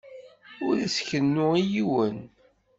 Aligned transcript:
Ur 0.67 0.75
as-kennu 0.85 1.47
i 1.61 1.63
yiwen. 1.71 2.17